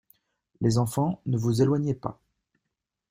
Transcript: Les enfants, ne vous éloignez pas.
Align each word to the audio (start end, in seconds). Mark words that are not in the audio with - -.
Les 0.61 0.79
enfants, 0.79 1.21
ne 1.27 1.37
vous 1.37 1.61
éloignez 1.61 1.93
pas. 1.93 2.19